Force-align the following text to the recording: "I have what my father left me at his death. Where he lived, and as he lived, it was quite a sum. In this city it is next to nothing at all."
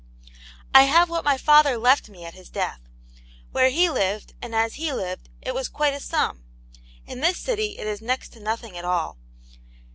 "I 0.73 0.85
have 0.85 1.11
what 1.11 1.23
my 1.23 1.37
father 1.37 1.77
left 1.77 2.09
me 2.09 2.25
at 2.25 2.33
his 2.33 2.49
death. 2.49 2.79
Where 3.51 3.69
he 3.69 3.87
lived, 3.87 4.33
and 4.41 4.55
as 4.55 4.73
he 4.73 4.91
lived, 4.91 5.29
it 5.43 5.53
was 5.53 5.69
quite 5.69 5.93
a 5.93 5.99
sum. 5.99 6.43
In 7.05 7.19
this 7.19 7.37
city 7.37 7.77
it 7.77 7.85
is 7.85 8.01
next 8.01 8.29
to 8.29 8.39
nothing 8.39 8.75
at 8.75 8.83
all." 8.83 9.19